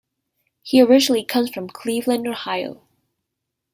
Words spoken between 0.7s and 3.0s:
originally comes from Cleveland, Ohio.